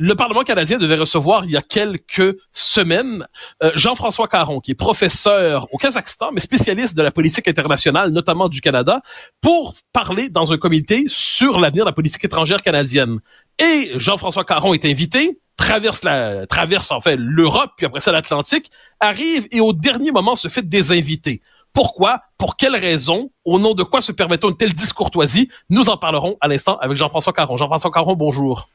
[0.00, 3.26] le Parlement canadien devait recevoir il y a quelques semaines
[3.62, 8.48] euh, Jean-François Caron, qui est professeur au Kazakhstan, mais spécialiste de la politique internationale, notamment
[8.48, 9.02] du Canada,
[9.42, 13.20] pour parler dans un comité sur l'avenir de la politique étrangère canadienne.
[13.58, 18.70] Et Jean-François Caron est invité, traverse la traverse en fait l'Europe puis après ça l'Atlantique,
[19.00, 21.42] arrive et au dernier moment se fait désinviter.
[21.74, 22.22] Pourquoi?
[22.38, 23.30] Pour quelles raisons?
[23.44, 25.50] Au nom de quoi se permettons une telle discourtoisie?
[25.68, 27.58] Nous en parlerons à l'instant avec Jean-François Caron.
[27.58, 28.66] Jean-François Caron, bonjour.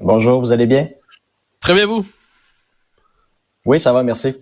[0.00, 0.88] Bonjour, vous allez bien?
[1.60, 2.06] Très bien, vous?
[3.64, 4.34] Oui, ça va, merci.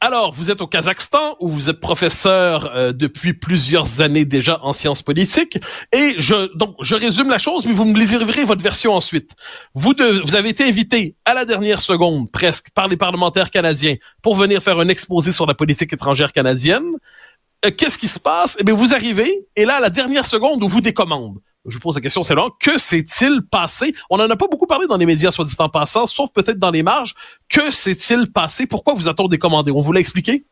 [0.00, 4.74] Alors, vous êtes au Kazakhstan où vous êtes professeur euh, depuis plusieurs années déjà en
[4.74, 5.58] sciences politiques
[5.92, 9.30] et je donc je résume la chose mais vous me livrerez votre version ensuite.
[9.72, 14.34] Vous vous avez été invité à la dernière seconde presque par les parlementaires canadiens pour
[14.34, 16.98] venir faire un exposé sur la politique étrangère canadienne.
[17.64, 18.58] Euh, qu'est-ce qui se passe?
[18.60, 21.80] Eh bien, vous arrivez et là à la dernière seconde où vous décommande je vous
[21.80, 23.94] pose la question, c'est là, que s'est-il passé?
[24.10, 26.58] On n'en a pas beaucoup parlé dans les médias, soit dit en passant, sauf peut-être
[26.58, 27.14] dans les marges.
[27.48, 28.66] Que s'est-il passé?
[28.66, 29.70] Pourquoi vous a-t-on décommandé?
[29.72, 30.44] On vous l'a expliqué?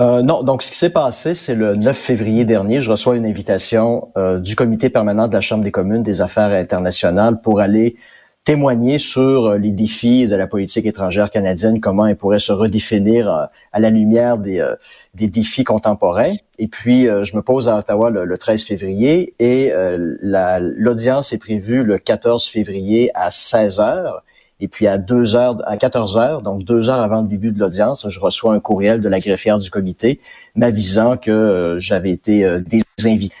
[0.00, 3.26] Euh, non, donc ce qui s'est passé, c'est le 9 février dernier, je reçois une
[3.26, 7.96] invitation euh, du comité permanent de la Chambre des communes des affaires internationales pour aller
[8.44, 13.30] témoigner sur euh, les défis de la politique étrangère canadienne, comment elle pourrait se redéfinir
[13.30, 14.74] euh, à la lumière des, euh,
[15.14, 16.34] des défis contemporains.
[16.58, 19.72] Et puis, je me pose à Ottawa le, 13 février et
[20.20, 24.22] l'audience est prévue le 14 février à 16 heures.
[24.60, 27.58] Et puis à 2 heures, à 14 heures, donc deux heures avant le début de
[27.58, 30.20] l'audience, je reçois un courriel de la greffière du comité
[30.54, 33.34] m'avisant que j'avais été désinvité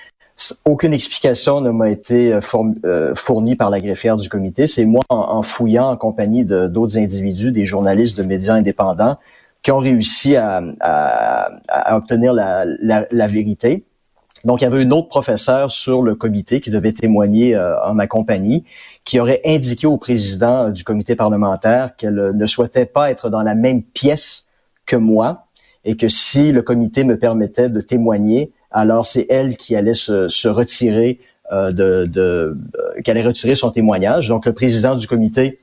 [0.64, 2.40] aucune explication ne m'a été euh,
[2.84, 4.66] euh, fournie par la greffière du comité.
[4.66, 9.18] C'est moi, en, fouillant en compagnie d'autres individus, des journalistes de médias indépendants,
[9.62, 10.62] qui ont réussi à,
[11.90, 13.84] obtenir la, vérité.
[14.44, 17.92] Donc, il y avait une autre professeure sur le comité qui devait témoigner euh, en
[17.92, 18.64] ma compagnie,
[19.04, 23.54] qui aurait indiqué au président du comité parlementaire qu'elle ne souhaitait pas être dans la
[23.54, 24.48] même pièce
[24.86, 25.46] que moi
[25.84, 30.28] et que si le comité me permettait de témoigner, alors c'est elle qui allait se,
[30.28, 31.20] se retirer
[31.52, 34.28] euh, de, de euh, qu'elle allait retirer son témoignage.
[34.28, 35.58] Donc le président du comité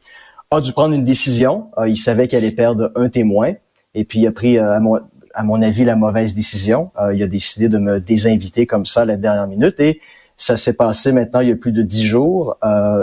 [0.52, 1.70] a dû prendre une décision.
[1.78, 3.54] Euh, il savait qu'elle allait perdre un témoin
[3.96, 5.00] et puis il a pris à mon
[5.34, 6.90] à mon avis la mauvaise décision.
[7.14, 10.02] il a décidé de me désinviter comme ça à la dernière minute et
[10.36, 12.58] ça s'est passé maintenant il y a plus de dix jours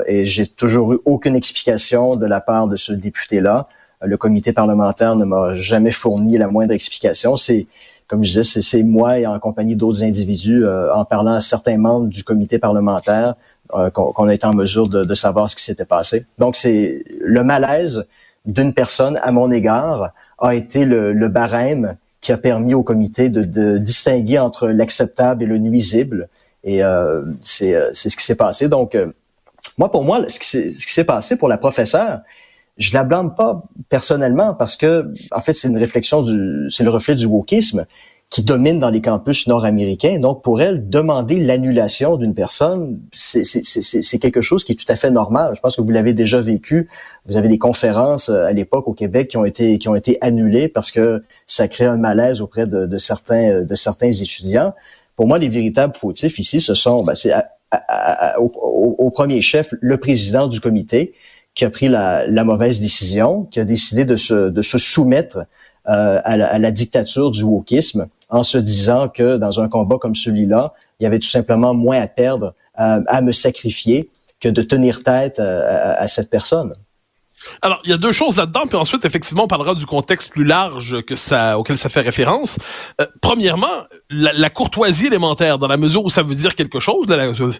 [0.06, 3.69] et j'ai toujours eu aucune explication de la part de ce député-là.
[4.03, 7.37] Le comité parlementaire ne m'a jamais fourni la moindre explication.
[7.37, 7.69] C'est
[8.09, 11.78] comme je disais, c'est moi et en compagnie d'autres individus, euh, en parlant à certains
[11.78, 13.34] membres du comité parlementaire,
[13.75, 16.26] euh, qu'on a été en mesure de, savoir ce qui s'était passé.
[16.38, 18.06] Donc, c'est le malaise
[18.44, 23.78] d'une personne à mon égard a été le, barème qui a permis au comité de,
[23.78, 26.28] distinguer entre l'acceptable et le nuisible.
[26.62, 28.69] Et euh, c'est ce qui s'est passé.
[28.69, 28.97] Donc,
[29.78, 32.20] moi, pour moi, ce qui s'est passé pour la professeure,
[32.76, 36.90] je la blâme pas personnellement parce que, en fait, c'est une réflexion du, c'est le
[36.90, 37.86] reflet du wokisme
[38.30, 40.18] qui domine dans les campus nord-américains.
[40.18, 45.12] Donc, pour elle, demander l'annulation d'une personne, c'est quelque chose qui est tout à fait
[45.12, 45.52] normal.
[45.54, 46.88] Je pense que vous l'avez déjà vécu.
[47.26, 50.18] Vous avez des conférences euh, à l'époque au Québec qui ont été qui ont été
[50.20, 54.74] annulées parce que ça crée un malaise auprès de, de certains euh, de certains étudiants.
[55.14, 57.14] Pour moi, les véritables fautifs ici, ce sont, ben,
[58.36, 61.14] au, premier chef le président du comité
[61.54, 65.38] qui a pris la, la, mauvaise décision, qui a décidé de se, de se soumettre
[65.88, 69.98] euh, à, la, à, la, dictature du wokisme en se disant que dans un combat
[70.00, 74.10] comme celui-là, il y avait tout simplement moins à perdre euh, à me sacrifier
[74.41, 76.75] que de tenir tête euh, à cette personne.
[77.62, 80.44] Alors, il y a deux choses là-dedans, puis ensuite, effectivement, on parlera du contexte plus
[80.44, 82.59] large que ça, auquel ça fait référence.
[83.00, 87.06] Euh, premièrement, la, courtoisie élémentaire, dans la mesure où ça veut dire quelque chose,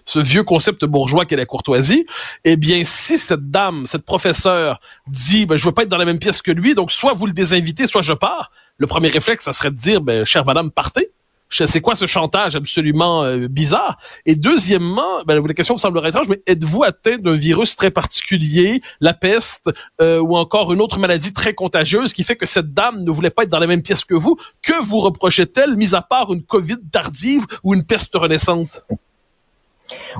[0.05, 2.05] ce, vieux concept bourgeois qu'est la courtoisie,
[2.43, 6.05] eh bien, si cette dame, cette professeure dit, ben, je veux pas être dans la
[6.05, 9.45] même pièce que lui, donc soit vous le désinvitez, soit je pars, le premier réflexe,
[9.45, 11.11] ça serait de dire, ben, chère madame, partez
[11.49, 13.97] c'est quoi ce chantage absolument euh, bizarre.
[14.25, 18.81] Et deuxièmement, ben, la question vous semblerait étrange, mais êtes-vous atteint d'un virus très particulier,
[18.99, 19.69] la peste
[20.01, 23.29] euh, ou encore une autre maladie très contagieuse qui fait que cette dame ne voulait
[23.29, 24.37] pas être dans la même pièce que vous?
[24.61, 28.83] Que vous reprochait-elle, mis à part une Covid tardive ou une peste renaissante?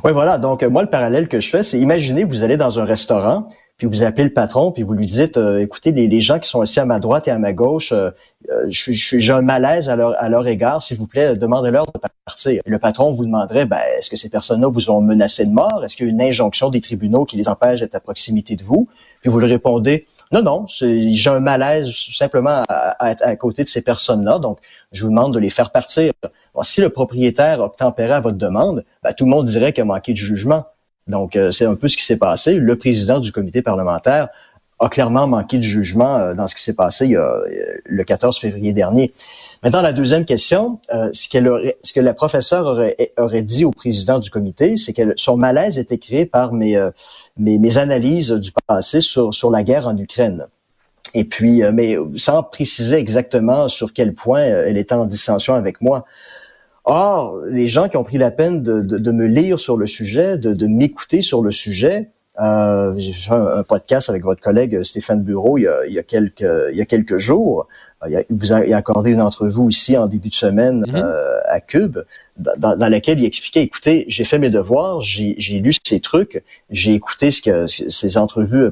[0.03, 0.37] Oui, voilà.
[0.37, 3.87] Donc moi, le parallèle que je fais, c'est imaginez vous allez dans un restaurant puis
[3.87, 6.79] vous appelez le patron, puis vous lui dites, euh, écoutez, les, gens qui sont assis
[6.79, 8.09] à ma droite et à ma gauche, euh,
[8.49, 11.91] euh j'ai un malaise à leur, égard, s'il vous plaît, demandez-leur de
[12.23, 12.61] partir.
[12.65, 15.83] Le patron vous demanderait, ben, est-ce que ces personnes-là vous ont menacé de mort?
[15.83, 18.63] Est-ce qu'il y a une injonction des tribunaux qui les empêche d'être à proximité de
[18.63, 18.87] vous?
[19.19, 23.81] Puis vous lui répondez, non, non, j'ai un malaise simplement à, à, côté de ces
[23.81, 24.59] personnes-là, donc
[24.93, 26.13] je vous demande de les faire partir.
[26.61, 30.13] si le propriétaire obtempérait à votre demande, ben, tout le monde dirait qu'il a manqué
[30.13, 30.65] de jugement.
[31.07, 32.59] Donc, c'est un peu ce qui s'est passé.
[32.59, 34.29] Le président du comité parlementaire
[34.79, 37.41] a clairement manqué de jugement dans ce qui s'est passé a,
[37.85, 39.11] le 14 février dernier.
[39.63, 42.65] Maintenant, la deuxième question, euh, ce, que la professeure
[43.17, 46.91] aurait, dit au président du comité, c'est que son malaise était créé par mes, euh,
[47.77, 50.47] analyses du passé sur, la guerre en Ukraine.
[51.13, 55.81] Et puis, euh, mais sans préciser exactement sur quel point elle était en dissension avec
[55.81, 56.05] moi.
[56.85, 59.87] Or, les gens qui ont pris la peine de, de, de me lire sur le
[59.87, 64.83] sujet, de, de m'écouter sur le sujet, euh, j'ai fait un, podcast avec votre collègue
[64.83, 67.67] Stéphane Bureau il y a, il y a quelques, il y a quelques jours.
[68.07, 70.95] Il, a, vous a, accordé une entrevue ici en début de semaine mm-hmm.
[70.95, 71.99] euh, à Cube,
[72.37, 76.93] dans, dans, laquelle il expliquait, écoutez, j'ai fait mes devoirs, j'ai lu ces trucs, j'ai
[76.93, 78.69] écouté ce que ces entrevues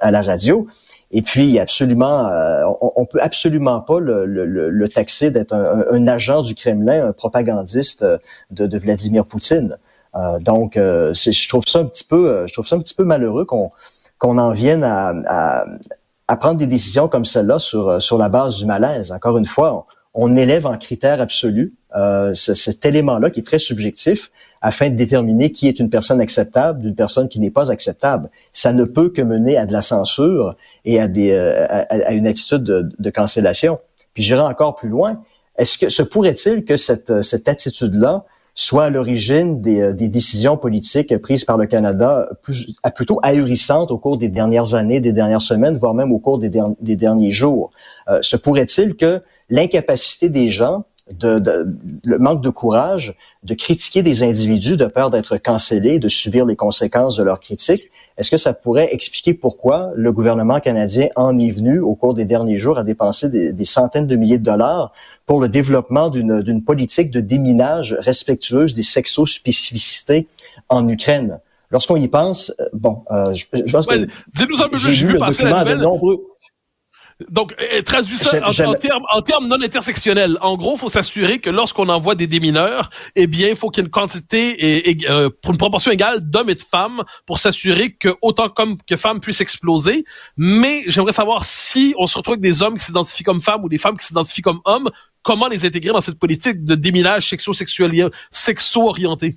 [0.00, 0.68] à la radio,
[1.12, 5.84] et puis absolument, euh, on, on, peut absolument pas le, le, le taxer d'être un,
[5.90, 8.04] un, agent du Kremlin, un propagandiste
[8.50, 9.76] de, de Vladimir Poutine.
[10.14, 13.44] Euh, donc, je trouve ça un petit peu, je trouve ça un petit peu malheureux
[13.44, 13.70] qu'on
[14.18, 15.64] qu'on en vienne à, à,
[16.28, 19.12] à prendre des décisions comme celle-là sur, euh, sur la base du malaise.
[19.12, 24.30] Encore une fois, on, élève en critère absolu euh, cet élément-là qui est très subjectif
[24.62, 28.30] afin de déterminer qui est une personne acceptable d'une personne qui n'est pas acceptable.
[28.52, 32.26] Ça ne peut que mener à de la censure et à, des, euh, à, une
[32.26, 33.78] attitude de, cancellation.
[34.14, 35.20] Puis j'irai encore plus loin.
[35.58, 38.24] Est-ce que se pourrait-il que cette, cette attitude-là
[38.54, 43.90] soit à l'origine des, euh, des, décisions politiques prises par le Canada plus, plutôt ahurissantes
[43.90, 46.50] au cours des dernières années, des dernières semaines, voire même au cours des,
[46.80, 47.70] des derniers jours?
[48.08, 50.84] Euh, se pourrait-il que l'incapacité des gens,
[51.18, 51.66] de, de,
[52.04, 56.56] le manque de courage de critiquer des individus de peur d'être cancellés, de subir les
[56.56, 61.50] conséquences de leurs critiques, est-ce que ça pourrait expliquer pourquoi le gouvernement canadien en est
[61.50, 64.92] venu au cours des derniers jours à dépenser des, des centaines de milliers de dollars
[65.24, 70.28] pour le développement d'une politique de déminage respectueuse des sexospécificités
[70.68, 71.40] en Ukraine?
[71.70, 75.44] Lorsqu'on y pense, euh, bon, euh, je, je pense que peu plus, j'ai vu passer
[75.44, 75.86] la nouvelle.
[77.30, 80.38] Donc, euh, traduis ça en, termes, en termes non intersectionnels.
[80.40, 83.82] En gros, il faut s'assurer que lorsqu'on envoie des démineurs, eh bien, il faut qu'il
[83.82, 87.38] y ait une quantité et, euh, pour une proportion égale d'hommes et de femmes pour
[87.38, 90.04] s'assurer que autant comme que femmes puissent exploser.
[90.36, 93.68] Mais j'aimerais savoir si on se retrouve avec des hommes qui s'identifient comme femmes ou
[93.68, 94.90] des femmes qui s'identifient comme hommes,
[95.22, 99.36] comment les intégrer dans cette politique de déminage sexo-sexuel, sexo-orienté?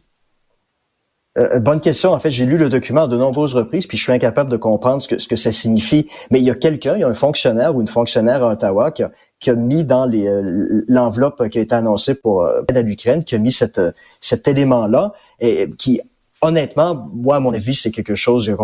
[1.38, 2.14] Euh, bonne question.
[2.14, 5.02] En fait, j'ai lu le document de nombreuses reprises, puis je suis incapable de comprendre
[5.02, 6.10] ce que, ce que ça signifie.
[6.32, 8.92] Mais il y a quelqu'un, il y a un fonctionnaire ou une fonctionnaire à Ottawa
[8.92, 13.24] qui a, mis dans euh, l'enveloppe qui a été annoncée pour euh, l'aide à l'Ukraine,
[13.24, 16.02] qui a mis cet élément-là, et qui
[16.46, 18.56] honnêtement, moi, à mon avis, c'est quelque chose de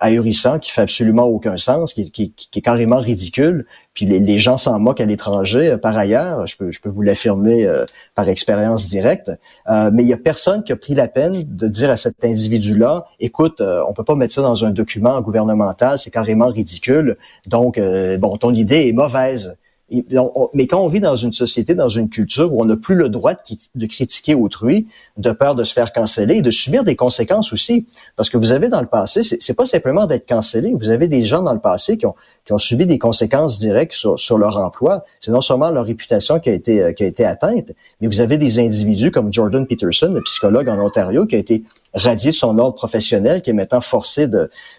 [0.00, 3.66] ahurissant, qui fait absolument aucun sens, qui, qui, qui est carrément ridicule.
[3.94, 5.70] Puis les, gens s'en moquent à l'étranger.
[5.70, 7.84] Euh, par ailleurs, je peux, je peux vous l'affirmer euh,
[8.14, 9.30] par expérience directe.
[9.68, 12.22] Euh, mais il y a personne qui a pris la peine de dire à cet
[12.24, 17.16] individu-là, écoute, on peut pas mettre ça dans un document gouvernemental, c'est carrément ridicule.
[17.46, 17.80] Donc,
[18.18, 19.56] bon, ton idée est mauvaise
[19.88, 23.08] mais quand on vit dans une société, dans une culture où on n'a plus le
[23.08, 27.86] droit de, critiquer autrui, de peur de se faire canceller, de subir des conséquences aussi,
[28.16, 31.24] parce que vous avez dans le passé, c'est pas simplement d'être cancellé, vous avez des
[31.24, 32.14] gens dans le passé qui ont,
[32.58, 35.04] subi des conséquences directes sur, leur emploi.
[35.20, 38.20] C'est non seulement leur réputation qui a été euh, qui a été atteinte, mais vous
[38.20, 42.36] avez des individus comme Jordan Peterson, le psychologue en Ontario, qui a été radié de
[42.36, 44.28] son ordre professionnel, qui est maintenant forcé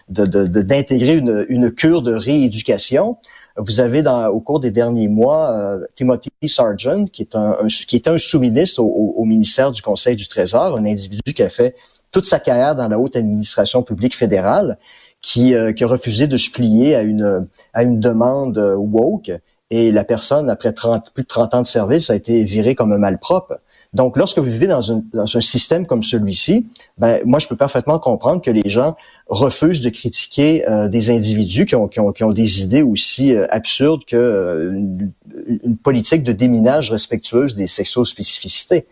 [0.08, 3.18] d'intégrer une cure de rééducation.
[3.58, 7.96] Vous avez dans, au cours des derniers mois euh, Timothy Sargent, qui est un, qui
[7.96, 11.74] était un sous-ministre au, ministère du Conseil du Trésor, un individu qui a fait
[12.12, 14.78] toute sa carrière dans la haute administration publique fédérale,
[15.20, 19.32] qui, euh, qui a refusé de se plier à une, à une demande woke.
[19.70, 22.92] Et la personne, après 30, plus de 30 ans de service, a été virée comme
[22.92, 23.54] un malpropre.
[23.94, 26.66] Donc, lorsque vous vivez dans un, dans un système comme celui-ci,
[26.98, 28.96] ben, moi, je peux parfaitement comprendre que les gens
[29.28, 33.34] refusent de critiquer euh, des individus qui ont, qui, ont, qui ont, des idées aussi
[33.34, 38.86] euh, absurdes que euh, une, politique de déminage respectueuse des sexo-spécificités.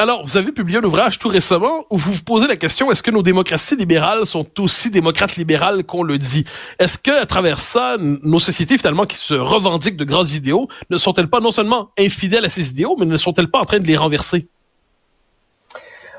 [0.00, 3.02] Alors, vous avez publié un ouvrage tout récemment où vous vous posez la question est-ce
[3.02, 6.44] que nos démocraties libérales sont aussi démocrates libérales qu'on le dit?
[6.78, 10.98] Est-ce que à travers ça, nos sociétés finalement qui se revendiquent de grands idéaux ne
[10.98, 13.86] sont-elles pas non seulement infidèles à ces idéaux, mais ne sont-elles pas en train de
[13.88, 14.48] les renverser?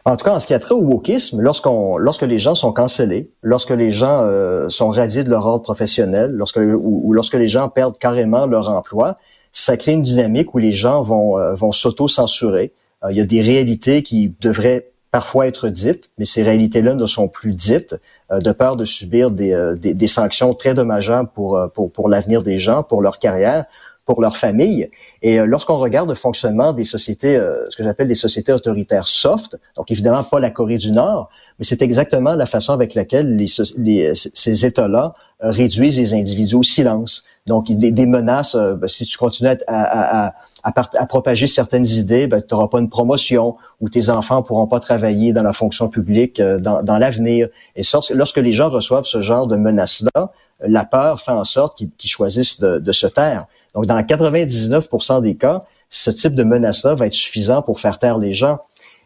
[0.05, 2.71] En tout cas, en ce qui a trait au wokisme, lorsqu'on, lorsque les gens sont
[2.71, 7.49] cancellés, lorsque les gens euh, sont radiés de leur ordre professionnel, lorsque ou, lorsque les
[7.49, 9.17] gens perdent carrément leur emploi,
[9.51, 12.73] ça crée une dynamique où les gens vont euh, vont s'auto-censurer.
[13.03, 17.05] Euh, il y a des réalités qui devraient parfois être dites, mais ces réalités-là ne
[17.05, 17.95] sont plus dites
[18.31, 23.01] de peur de subir des, sanctions très dommageables pour pour, pour l'avenir des gens, pour
[23.01, 23.65] leur carrière
[24.09, 24.89] pour leur famille.
[25.21, 27.37] Et lorsqu'on regarde le fonctionnement des sociétés,
[27.69, 31.65] ce que j'appelle des sociétés autoritaires soft, donc évidemment pas la Corée du Nord, mais
[31.65, 33.45] c'est exactement la façon avec laquelle les,
[34.15, 37.25] ces États-là réduisent les individus au silence.
[37.45, 42.41] Donc, des, des menaces, ben, si tu continues à, à, à, propager certaines idées, ben,
[42.41, 46.39] tu n'auras pas une promotion ou tes enfants pourront pas travailler dans la fonction publique
[46.39, 47.47] euh, dans, dans l'avenir.
[47.75, 47.81] Et
[48.13, 52.59] lorsque les gens reçoivent ce genre de menaces-là, la peur fait en sorte qu'ils choisissent
[52.59, 53.45] de, de, se taire.
[53.75, 58.17] Donc, dans 99% des cas, ce type de menace-là va être suffisant pour faire taire
[58.17, 58.57] les gens.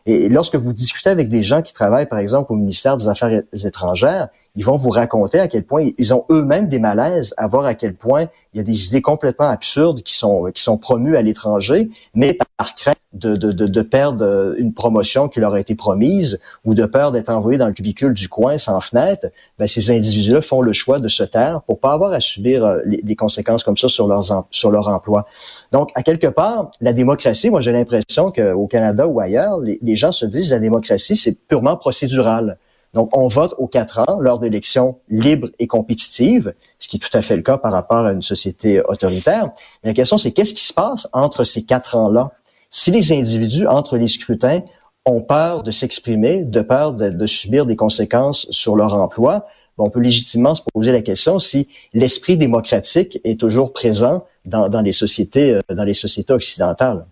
[0.05, 3.41] Et lorsque vous discutez avec des gens qui travaillent, par exemple, au ministère des Affaires
[3.53, 7.65] étrangères, ils vont vous raconter à quel point ils ont eux-mêmes des malaises à voir
[7.65, 11.15] à quel point il y a des idées complètement absurdes qui sont qui sont promues
[11.15, 15.75] à l'étranger, mais par crainte de, de, de, perdre une promotion qui leur a été
[15.75, 19.27] promise ou de peur d'être envoyés dans le cubicule du coin sans fenêtre,
[19.59, 22.79] ben ces individus-là font le choix de se taire pour pas avoir à subir euh,
[22.85, 25.27] des conséquences comme ça sur leurs sur leur emploi.
[25.71, 29.95] Donc à quelque part, la démocratie, moi j'ai l'impression qu'au Canada ou ailleurs, les, les
[29.95, 32.57] gens se disent la démocratie c'est purement procédural.
[32.93, 37.17] Donc, on vote aux quatre ans lors d'élections libres et compétitives, ce qui est tout
[37.17, 39.49] à fait le cas par rapport à une société autoritaire.
[39.83, 42.31] Mais la question, c'est qu'est-ce qui se passe entre ces quatre ans-là?
[42.75, 44.61] Si les individus, entre les scrutins,
[45.05, 49.45] ont peur de s'exprimer, de peur de, subir des conséquences sur leur emploi,
[49.77, 54.81] on peut légitimement se poser la question si l'esprit démocratique est toujours présent dans, dans
[54.81, 57.05] les sociétés, euh, dans les sociétés occidentales.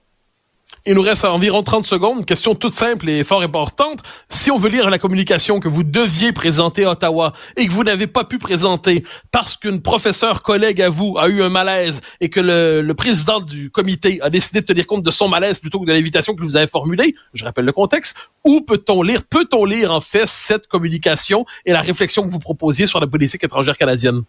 [0.88, 2.26] Il nous reste environ 30 secondes.
[2.26, 4.00] Question toute simple et fort importante.
[4.30, 7.84] Si on veut lire la communication que vous deviez présenter à Ottawa et que vous
[7.84, 12.30] n'avez pas pu présenter parce qu'une professeure collègue à vous a eu un malaise et
[12.30, 15.80] que le, le, président du comité a décidé de tenir compte de son malaise plutôt
[15.80, 19.66] que de l'invitation que vous avez formulée, je rappelle le contexte, où peut-on lire, peut-on
[19.66, 23.78] lire en fait cette communication et la réflexion que vous proposiez sur la politique étrangère
[23.78, 24.24] canadienne?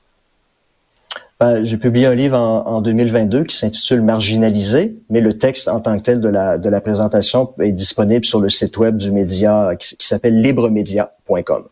[1.43, 5.97] Ben, j'ai publié un livre en, 2022 qui s'intitule Marginalisé, mais le texte en tant
[5.97, 9.75] que tel de la, de la présentation est disponible sur le site web du média
[9.75, 11.65] qui, s'appelle libremedia.com.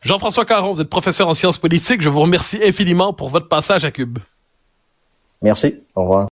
[0.00, 2.00] Jean-François Caron, vous êtes professeur en sciences politiques.
[2.00, 4.20] Je vous remercie infiniment pour votre passage à Cube.
[5.42, 5.84] Merci.
[5.94, 6.24] Au revoir.